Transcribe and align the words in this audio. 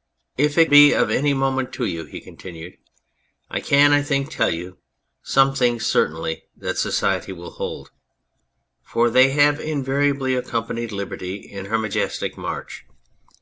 "If 0.36 0.58
it 0.58 0.68
be 0.68 0.92
of 0.92 1.10
any 1.10 1.32
moment 1.32 1.72
to 1.72 1.86
you," 1.86 2.04
he 2.04 2.20
continued," 2.20 2.76
I 3.50 3.60
can, 3.60 3.94
I 3.94 4.02
think, 4.02 4.28
tell 4.30 4.50
you 4.50 4.76
some 5.22 5.54
things 5.54 5.86
certainly 5.86 6.42
that 6.58 6.76
society 6.76 7.32
will 7.32 7.52
hold. 7.52 7.90
For 8.82 9.08
they 9.08 9.30
have 9.30 9.58
invariably 9.58 10.34
accom 10.34 10.68
panied 10.68 10.92
liberty 10.92 11.36
in 11.36 11.64
her 11.72 11.78
majestic 11.78 12.36
march. 12.36 12.84